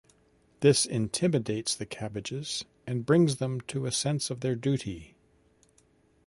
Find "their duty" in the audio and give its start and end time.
4.39-5.13